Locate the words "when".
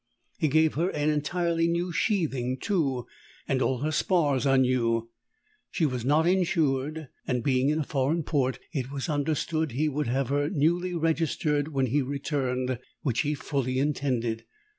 11.67-11.85